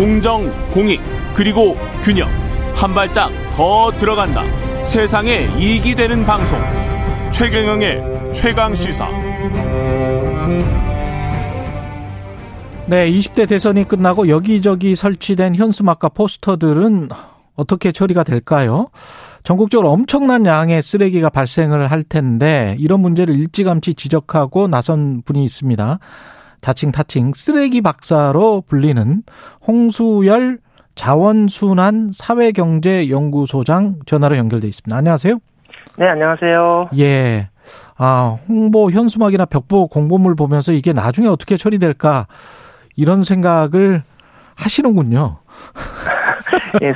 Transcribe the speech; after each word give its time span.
공정, 0.00 0.50
공익, 0.70 0.98
그리고 1.34 1.76
균형. 2.02 2.26
한 2.74 2.94
발짝 2.94 3.30
더 3.52 3.90
들어간다. 3.90 4.42
세상에 4.82 5.46
이익이 5.58 5.94
되는 5.94 6.24
방송. 6.24 6.58
최경영의 7.30 8.32
최강 8.32 8.74
시사. 8.74 9.06
네, 12.86 13.10
20대 13.10 13.46
대선이 13.46 13.84
끝나고 13.84 14.30
여기저기 14.30 14.96
설치된 14.96 15.54
현수막과 15.56 16.08
포스터들은 16.08 17.10
어떻게 17.54 17.92
처리가 17.92 18.24
될까요? 18.24 18.88
전국적으로 19.44 19.90
엄청난 19.90 20.46
양의 20.46 20.80
쓰레기가 20.80 21.28
발생을 21.28 21.90
할 21.90 22.04
텐데 22.04 22.74
이런 22.78 23.00
문제를 23.00 23.36
일찌감치 23.36 23.92
지적하고 23.92 24.66
나선 24.66 25.20
분이 25.26 25.44
있습니다. 25.44 25.98
자칭 26.60 26.92
타칭 26.92 27.32
쓰레기 27.34 27.80
박사로 27.80 28.62
불리는 28.66 29.22
홍수열 29.66 30.58
자원순환 30.94 32.10
사회경제연구소장 32.12 34.00
전화로 34.06 34.36
연결돼 34.36 34.68
있습니다. 34.68 34.94
안녕하세요. 34.96 35.38
네, 35.98 36.06
안녕하세요. 36.06 36.90
예. 36.98 37.48
아, 37.96 38.36
홍보 38.48 38.90
현수막이나 38.90 39.46
벽보 39.46 39.88
공보물 39.88 40.34
보면서 40.34 40.72
이게 40.72 40.92
나중에 40.92 41.28
어떻게 41.28 41.56
처리될까 41.56 42.26
이런 42.96 43.24
생각을 43.24 44.02
하시는군요. 44.56 45.38
예, 46.82 46.94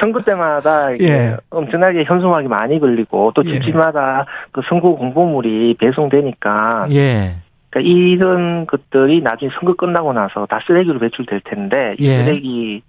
선거 0.00 0.20
때마다 0.20 0.92
예. 1.00 1.36
엄청나게 1.50 2.04
현수막이 2.04 2.48
많이 2.48 2.80
걸리고 2.80 3.32
또 3.34 3.42
예. 3.44 3.52
집집마다 3.52 4.20
예. 4.20 4.24
그 4.52 4.62
선거 4.68 4.94
공보물이 4.94 5.76
배송되니까 5.78 6.88
예. 6.92 7.36
그러니까 7.76 7.80
이런 7.80 8.66
것들이 8.66 9.20
나중에 9.20 9.50
선거 9.54 9.74
끝나고 9.74 10.12
나서 10.14 10.46
다 10.46 10.60
쓰레기로 10.66 10.98
배출될 10.98 11.42
텐데 11.44 11.94
이 11.98 12.06
예. 12.06 12.24
쓰레기 12.24 12.82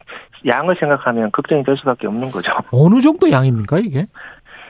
양을 0.45 0.77
생각하면 0.79 1.31
걱정이 1.31 1.63
될 1.63 1.75
수밖에 1.77 2.07
없는 2.07 2.31
거죠. 2.31 2.53
어느 2.71 3.01
정도 3.01 3.29
양입니까 3.29 3.79
이게? 3.79 4.05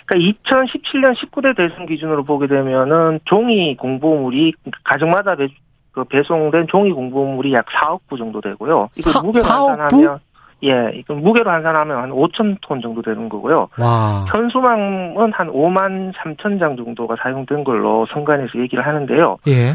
그러니까 0.05 0.39
2017년 0.43 1.15
19대 1.15 1.55
대선 1.55 1.85
기준으로 1.85 2.23
보게 2.23 2.47
되면은 2.47 3.19
종이 3.25 3.75
공보물이 3.77 4.53
가정마다 4.83 5.35
배, 5.35 5.49
그 5.91 6.03
배송된 6.05 6.67
종이 6.67 6.91
공보물이 6.91 7.53
약 7.53 7.65
4억 7.67 7.99
부 8.07 8.17
정도 8.17 8.41
되고요. 8.41 8.89
이거 8.97 9.21
무게로 9.21 9.45
환산하면 9.45 10.19
예, 10.63 10.91
이거 10.95 11.13
무게로 11.13 11.51
환산하면 11.51 11.97
한 11.97 12.09
5천 12.09 12.57
톤 12.61 12.81
정도 12.81 13.03
되는 13.03 13.29
거고요. 13.29 13.67
와. 13.77 14.25
현수막은 14.29 15.33
한 15.33 15.47
5만 15.49 16.13
3천 16.13 16.59
장 16.59 16.75
정도가 16.75 17.17
사용된 17.21 17.63
걸로 17.63 18.07
선관에서 18.07 18.57
얘기를 18.59 18.85
하는데요. 18.85 19.37
예. 19.47 19.73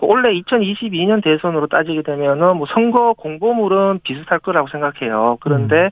원래 0.00 0.32
2022년 0.40 1.22
대선으로 1.22 1.66
따지게 1.66 2.02
되면은 2.02 2.56
뭐 2.56 2.66
선거 2.72 3.12
공보물은 3.14 4.00
비슷할 4.02 4.38
거라고 4.40 4.68
생각해요. 4.68 5.38
그런데 5.40 5.90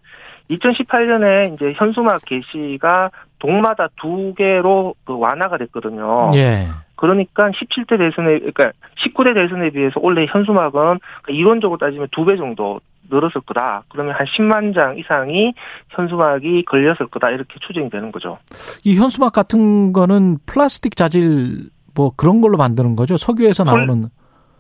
음. 0.51 0.55
2018년에 0.57 1.55
이제 1.55 1.73
현수막 1.77 2.21
게시가 2.25 3.11
동마다 3.39 3.89
두 4.01 4.35
개로 4.37 4.95
그 5.05 5.17
완화가 5.17 5.59
됐거든요. 5.59 6.33
예. 6.35 6.67
그러니까 6.97 7.51
17대 7.51 7.99
대선에 7.99 8.39
그러니까 8.41 8.73
19대 9.05 9.33
대선에 9.35 9.71
비해서 9.71 10.01
원래 10.03 10.27
현수막은 10.29 10.73
그러니까 10.73 11.33
이론적으로 11.33 11.79
따지면 11.79 12.09
두 12.11 12.25
배 12.25 12.37
정도 12.37 12.81
늘었을 13.11 13.41
거다. 13.41 13.83
그러면 13.89 14.15
한 14.15 14.27
10만 14.27 14.75
장 14.75 14.97
이상이 14.99 15.53
현수막이 15.91 16.65
걸렸을 16.65 17.09
거다. 17.11 17.31
이렇게 17.31 17.55
추정이 17.61 17.91
되는 17.91 18.13
거죠. 18.13 18.39
이 18.85 18.97
현수막 18.97 19.33
같은 19.33 19.93
거는 19.93 20.39
플라스틱 20.47 20.95
자질 20.97 21.71
뭐 21.95 22.13
그런 22.17 22.41
걸로 22.41 22.57
만드는 22.57 22.97
거죠. 22.97 23.17
석유에서 23.17 23.65
나오는. 23.65 24.09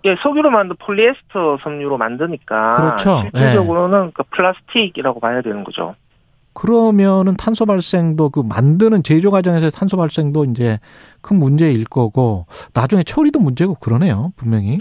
예, 0.05 0.17
석유로 0.23 0.50
만든 0.50 0.77
폴리에스터 0.78 1.59
섬유로 1.62 1.98
만드니까 1.98 2.70
그렇죠. 2.70 3.22
실질적으로는 3.22 4.06
예. 4.06 4.11
그 4.14 4.22
플라스틱이라고 4.31 5.20
봐야 5.20 5.42
되는 5.42 5.62
거죠. 5.62 5.95
그러면은 6.53 7.37
탄소 7.37 7.64
발생도 7.64 8.31
그 8.31 8.41
만드는 8.41 9.03
제조 9.03 9.31
과정에서 9.31 9.71
탄소 9.71 9.97
발생도 9.97 10.47
이제 10.47 10.78
큰 11.21 11.38
문제일 11.38 11.84
거고 11.84 12.47
나중에 12.75 13.03
처리도 13.03 13.38
문제고 13.41 13.75
그러네요 13.75 14.32
분명히. 14.37 14.81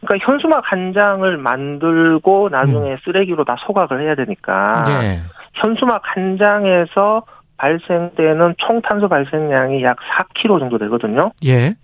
그러니까 0.00 0.26
현수막 0.26 0.62
한 0.64 0.92
장을 0.92 1.36
만들고 1.36 2.50
나중에 2.50 2.92
음. 2.92 2.96
쓰레기로 3.04 3.44
다 3.44 3.56
소각을 3.66 4.02
해야 4.02 4.14
되니까 4.14 4.84
예. 4.88 5.20
현수막 5.54 6.02
한 6.04 6.36
장에서 6.38 7.24
발생되는 7.58 8.54
총 8.58 8.80
탄소 8.80 9.08
발생량이 9.08 9.82
약 9.82 9.98
4kg 9.98 10.58
정도 10.58 10.78
되거든요. 10.78 11.32
예. 11.44 11.74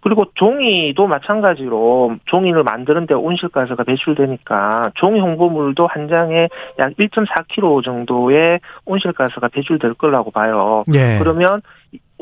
그리고 0.00 0.26
종이도 0.34 1.06
마찬가지로 1.06 2.16
종이를 2.26 2.62
만드는데 2.62 3.14
온실가스가 3.14 3.84
배출되니까 3.84 4.92
종이 4.94 5.20
홍보물도 5.20 5.86
한 5.86 6.08
장에 6.08 6.48
약 6.78 6.92
1.4kg 6.96 7.84
정도의 7.84 8.60
온실가스가 8.84 9.48
배출될 9.48 9.94
거라고 9.94 10.30
봐요. 10.30 10.84
예. 10.94 11.18
그러면 11.18 11.62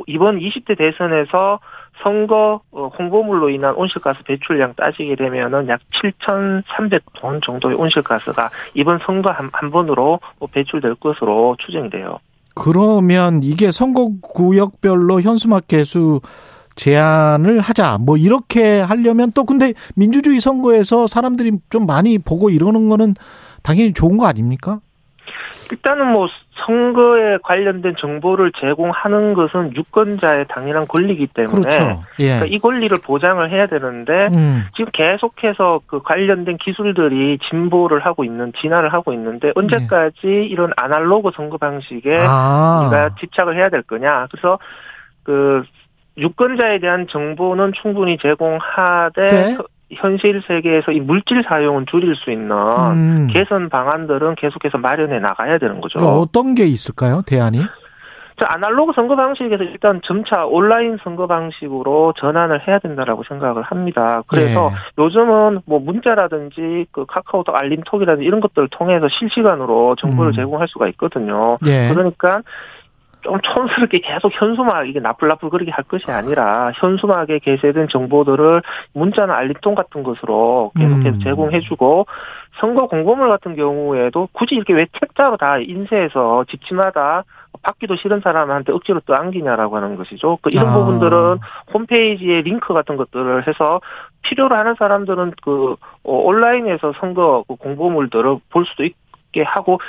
이번 0.06 0.38
20대 0.38 0.76
대선에서 0.76 1.60
선거 2.03 2.60
어, 2.70 2.88
홍보물로 2.98 3.48
인한 3.50 3.74
온실가스 3.74 4.22
배출량 4.24 4.74
따지게 4.74 5.16
되면은 5.16 5.68
약 5.68 5.80
7,300톤 6.03 7.42
정도의 7.42 7.76
온실가스가 7.76 8.50
이번 8.74 8.98
선거 8.98 9.30
한, 9.30 9.48
한 9.53 9.70
번으로 9.70 10.20
배출될 10.53 10.97
것으로 10.97 11.56
추정이 11.58 11.88
돼요. 11.91 12.18
그러면 12.56 13.42
이게 13.42 13.70
선거구역별로 13.70 15.20
현수막 15.20 15.68
개수 15.68 16.20
제한을 16.74 17.60
하자. 17.60 17.98
뭐 18.00 18.16
이렇게 18.16 18.80
하려면 18.80 19.30
또 19.32 19.44
근데 19.44 19.74
민주주의 19.94 20.40
선거에서 20.40 21.06
사람들이 21.06 21.52
좀 21.70 21.86
많이 21.86 22.18
보고 22.18 22.50
이러는 22.50 22.88
거는 22.88 23.14
당연히 23.62 23.92
좋은 23.92 24.16
거 24.16 24.26
아닙니까? 24.26 24.80
일단은 25.70 26.12
뭐 26.12 26.28
선거에 26.66 27.38
관련된 27.42 27.94
정보를 27.98 28.52
제공하는 28.52 29.34
것은 29.34 29.74
유권자의 29.74 30.46
당연한 30.48 30.86
권리이기 30.86 31.28
때문에 31.28 31.60
그렇죠. 31.60 32.02
예. 32.20 32.26
그러니까 32.26 32.46
이 32.46 32.58
권리를 32.58 32.96
보장을 33.02 33.50
해야 33.50 33.66
되는데 33.66 34.28
음. 34.32 34.64
지금 34.76 34.90
계속해서 34.92 35.80
그 35.86 36.00
관련된 36.02 36.56
기술들이 36.58 37.38
진보를 37.48 38.04
하고 38.04 38.24
있는 38.24 38.52
진화를 38.60 38.92
하고 38.92 39.12
있는데 39.12 39.52
언제까지 39.54 40.26
예. 40.26 40.44
이런 40.44 40.72
아날로그 40.76 41.30
선거 41.34 41.56
방식에 41.56 42.16
아. 42.20 42.82
우리가 42.82 43.14
집착을 43.20 43.56
해야 43.56 43.68
될 43.68 43.82
거냐 43.82 44.28
그래서 44.30 44.58
그 45.22 45.64
유권자에 46.18 46.78
대한 46.78 47.06
정보는 47.08 47.72
충분히 47.80 48.16
제공하되 48.18 49.28
네. 49.28 49.56
현실 49.92 50.42
세계에서 50.47 50.92
이 50.92 51.00
물질 51.00 51.44
사용은 51.44 51.86
줄일 51.88 52.16
수 52.16 52.30
있는 52.30 52.50
음. 52.50 53.28
개선 53.30 53.69
방안들은 53.69 54.34
계속해서 54.34 54.78
마련해 54.78 55.20
나가야 55.20 55.58
되는 55.58 55.80
거죠. 55.80 56.00
어떤 56.00 56.54
게 56.54 56.64
있을까요, 56.64 57.22
대안이? 57.26 57.60
자, 58.38 58.48
아날로그 58.50 58.92
선거 58.94 59.16
방식에서 59.16 59.64
일단 59.64 60.00
점차 60.04 60.44
온라인 60.44 60.98
선거 61.02 61.26
방식으로 61.26 62.12
전환을 62.19 62.69
해야 62.69 62.78
된다라고 62.78 63.22
생각을 63.26 63.62
합니다. 63.62 64.22
그래서 64.26 64.70
예. 64.72 65.02
요즘은 65.02 65.60
뭐 65.64 65.78
문자라든지 65.78 66.86
그 66.91 67.06
카카오톡 67.06 67.54
알림톡이라든지 67.54 68.26
이런 68.26 68.41
것들을 68.41 68.68
통해서 68.68 69.08
실시간으로 69.08 69.97
정보를 69.97 70.32
음. 70.32 70.34
제공할 70.34 70.68
수가 70.68 70.88
있거든요. 70.88 71.56
예. 71.66 71.88
그러니까 71.88 72.42
좀 73.26 73.41
촌스럽게 73.41 73.98
계속 73.98 74.32
현수막 74.32 74.88
이게 74.88 75.00
나풀나풀 75.00 75.50
그렇게 75.50 75.72
할 75.72 75.84
것이 75.84 76.04
아니라 76.09 76.70
현수막에 76.76 77.41
게시된 77.41 77.88
정보들을 77.88 78.62
문자나 78.92 79.34
알림통 79.34 79.75
같은 79.75 80.04
것으로 80.04 80.70
계속해서 80.78 81.16
음. 81.16 81.20
제공해주고 81.20 82.06
선거 82.60 82.86
공고물 82.86 83.28
같은 83.28 83.56
경우에도 83.56 84.28
굳이 84.32 84.54
이렇게 84.54 84.72
왜 84.75 84.86
책자로 85.00 85.36
다 85.38 85.59
인쇄해서 85.59 86.44
집집마다 86.48 87.25
받기도 87.62 87.97
싫은 87.97 88.20
사람한테 88.20 88.72
억지로 88.72 89.00
또 89.06 89.16
안기냐라고 89.16 89.76
하는 89.76 89.97
것이죠. 89.97 90.38
그 90.41 90.50
이런 90.53 90.69
아. 90.69 90.75
부분들은 90.75 91.38
홈페이지에 91.75 92.42
링크 92.42 92.72
같은 92.72 92.97
것들을 92.97 93.48
해서 93.48 93.81
필요로 94.22 94.54
하는 94.54 94.76
사람들은 94.78 95.32
그 95.42 95.75
어, 96.04 96.12
온라인에서 96.12 96.92
선거 97.00 97.45
그 97.48 97.56
공보물들을 97.56 98.36
볼 98.50 98.66
수도 98.66 98.84
있게 98.84 99.42
하고 99.42 99.80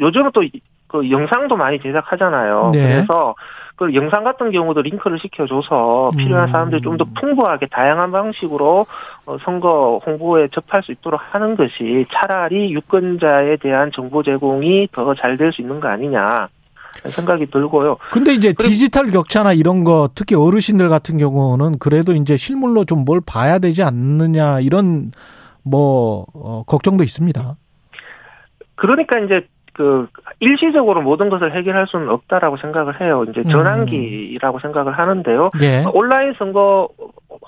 요즘은 0.00 0.30
또 0.32 0.42
그 0.88 1.10
영상도 1.10 1.56
많이 1.56 1.80
제작하잖아요. 1.80 2.70
네. 2.72 2.80
그래서 2.94 3.34
그 3.76 3.94
영상 3.94 4.24
같은 4.24 4.50
경우도 4.52 4.80
링크를 4.82 5.18
시켜줘서 5.18 6.10
필요한 6.16 6.48
음. 6.48 6.52
사람들이 6.52 6.80
좀 6.82 6.96
더 6.96 7.04
풍부하게 7.20 7.66
다양한 7.66 8.10
방식으로 8.12 8.86
어, 9.26 9.36
선거 9.44 10.00
홍보에 10.06 10.48
접할 10.48 10.82
수 10.82 10.92
있도록 10.92 11.20
하는 11.30 11.56
것이 11.56 12.06
차라리 12.12 12.72
유권자에 12.72 13.56
대한 13.58 13.90
정보 13.92 14.22
제공이 14.22 14.88
더 14.92 15.12
잘 15.14 15.36
될 15.36 15.52
수 15.52 15.60
있는 15.62 15.80
거 15.80 15.88
아니냐. 15.88 16.48
생각이 17.04 17.50
들고요. 17.50 17.98
근데 18.10 18.32
이제 18.32 18.54
디지털 18.54 19.10
격차나 19.10 19.52
이런 19.52 19.84
거 19.84 20.08
특히 20.14 20.34
어르신들 20.34 20.88
같은 20.88 21.18
경우는 21.18 21.78
그래도 21.78 22.14
이제 22.14 22.38
실물로 22.38 22.86
좀 22.86 23.04
뭘 23.04 23.20
봐야 23.20 23.58
되지 23.58 23.82
않느냐 23.82 24.60
이런 24.60 25.12
뭐 25.62 26.24
어, 26.32 26.62
걱정도 26.66 27.04
있습니다. 27.04 27.56
그러니까 28.76 29.18
이제 29.18 29.46
그 29.76 30.08
일시적으로 30.40 31.02
모든 31.02 31.28
것을 31.28 31.54
해결할 31.54 31.86
수는 31.86 32.08
없다라고 32.08 32.56
생각을 32.56 32.98
해요. 33.02 33.24
이제 33.28 33.40
음. 33.40 33.50
전환기라고 33.50 34.58
생각을 34.60 34.98
하는데요. 34.98 35.50
예. 35.60 35.84
온라인 35.92 36.32
선거 36.38 36.88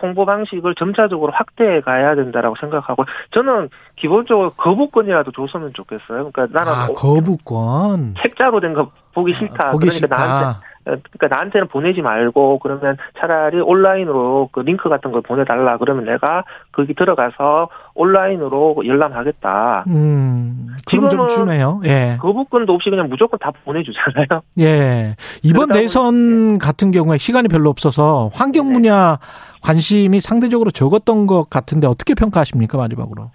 홍보 0.02 0.26
방식을 0.26 0.74
점차적으로 0.74 1.32
확대해 1.32 1.80
가야 1.80 2.14
된다라고 2.14 2.54
생각하고 2.60 3.04
저는 3.30 3.70
기본적으로 3.96 4.50
거부권이라도 4.50 5.32
줬으면 5.32 5.72
좋겠어요. 5.74 6.30
그러니까 6.30 6.46
나는 6.52 6.72
아, 6.72 6.86
거부권. 6.94 8.14
책자로 8.22 8.60
된 8.60 8.74
거 8.74 8.90
보기 9.14 9.32
싫다. 9.34 9.68
아, 9.68 9.72
보기 9.72 9.88
그러니까 9.88 10.16
나한테 10.16 10.44
싫다. 10.58 10.67
그러니까 10.88 11.28
나한테는 11.28 11.68
보내지 11.68 12.02
말고 12.02 12.58
그러면 12.60 12.96
차라리 13.18 13.60
온라인으로 13.60 14.48
그 14.52 14.60
링크 14.60 14.88
같은 14.88 15.12
걸 15.12 15.22
보내달라 15.22 15.76
그러면 15.76 16.04
내가 16.04 16.44
거기 16.72 16.94
들어가서 16.94 17.68
온라인으로 17.94 18.82
열람하겠다. 18.86 19.84
음. 19.88 20.68
그럼 20.86 21.10
좀 21.10 21.10
지금은 21.10 21.28
주네요. 21.28 21.80
예. 21.84 22.16
거부권도 22.20 22.72
없이 22.72 22.90
그냥 22.90 23.08
무조건 23.08 23.38
다 23.38 23.52
보내주잖아요. 23.64 24.42
예. 24.60 25.16
이번 25.42 25.68
대선 25.68 26.58
같은 26.58 26.90
경우에 26.90 27.18
시간이 27.18 27.48
별로 27.48 27.68
없어서 27.70 28.30
환경 28.32 28.68
네. 28.68 28.74
분야 28.74 29.18
관심이 29.62 30.20
상대적으로 30.20 30.70
적었던 30.70 31.26
것 31.26 31.50
같은데 31.50 31.86
어떻게 31.86 32.14
평가하십니까, 32.14 32.78
마지막으로? 32.78 33.30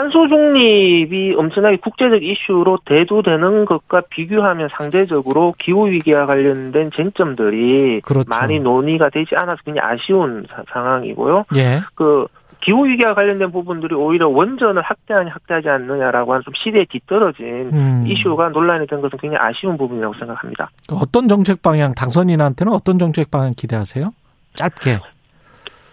탄소 0.00 0.26
중립이 0.28 1.34
엄청나게 1.36 1.76
국제적 1.76 2.22
이슈로 2.22 2.78
대두되는 2.86 3.66
것과 3.66 4.00
비교하면 4.08 4.70
상대적으로 4.78 5.54
기후 5.58 5.90
위기와 5.90 6.24
관련된 6.24 6.90
쟁점들이 6.96 8.00
그렇죠. 8.00 8.26
많이 8.30 8.58
논의가 8.60 9.10
되지 9.10 9.34
않아서 9.36 9.60
굉장히 9.62 9.86
아쉬운 9.92 10.46
사- 10.48 10.64
상황이고요. 10.72 11.44
예. 11.56 11.80
그 11.94 12.26
기후 12.62 12.86
위기와 12.86 13.12
관련된 13.12 13.52
부분들이 13.52 13.94
오히려 13.94 14.26
원전을 14.28 14.80
확대하냐 14.80 15.32
확대하지 15.32 15.68
않느냐라고 15.68 16.32
하는 16.32 16.42
좀 16.44 16.54
시대에 16.56 16.86
뒤떨어진 16.88 17.70
음. 17.70 18.04
이슈가 18.06 18.48
논란이 18.48 18.86
된 18.86 19.02
것은 19.02 19.18
굉장히 19.18 19.44
아쉬운 19.44 19.76
부분이라고 19.76 20.14
생각합니다. 20.14 20.70
어떤 20.92 21.28
정책 21.28 21.60
방향, 21.60 21.92
당선인한테는 21.94 22.72
어떤 22.72 22.98
정책 22.98 23.30
방향 23.30 23.52
기대하세요? 23.54 24.14
짧게. 24.54 24.98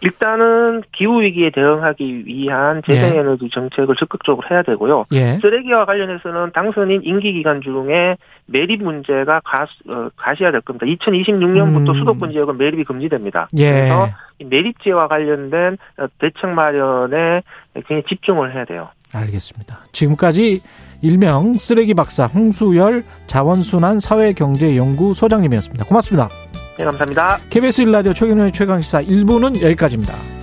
일단은 0.01 0.83
기후 0.91 1.21
위기에 1.21 1.49
대응하기 1.49 2.25
위한 2.25 2.81
재생 2.85 3.17
에너지 3.17 3.49
정책을 3.51 3.95
적극적으로 3.95 4.47
해야 4.49 4.61
되고요. 4.61 5.05
예. 5.13 5.39
쓰레기와 5.41 5.85
관련해서는 5.85 6.51
당선인 6.53 7.01
임기 7.03 7.33
기간 7.33 7.61
중에 7.61 8.17
매립 8.45 8.83
문제가 8.83 9.41
가, 9.44 9.65
어, 9.89 10.09
가셔야 10.15 10.51
될 10.51 10.61
겁니다. 10.61 10.85
2026년부터 10.85 11.89
음. 11.89 11.95
수도권 11.95 12.31
지역은 12.31 12.57
매립이 12.57 12.83
금지됩니다. 12.83 13.47
예. 13.57 13.71
그래서 13.71 14.09
이 14.39 14.45
매립지와 14.45 15.07
관련된 15.07 15.77
어, 15.97 16.07
대책 16.19 16.50
마련에 16.50 17.41
굉장히 17.73 18.03
집중을 18.07 18.53
해야 18.53 18.65
돼요. 18.65 18.89
알겠습니다. 19.13 19.79
지금까지 19.93 20.61
일명 21.01 21.53
쓰레기 21.53 21.93
박사 21.93 22.25
홍수열 22.25 23.03
자원순환 23.27 24.00
사회경제연구 24.00 25.13
소장님이었습니다. 25.13 25.85
고맙습니다. 25.85 26.29
네, 26.77 26.85
감사합니다. 26.85 27.39
KBS 27.50 27.81
일라디오 27.81 28.13
최경련의 28.13 28.51
최강시사 28.51 29.01
1부는 29.01 29.62
여기까지입니다. 29.62 30.37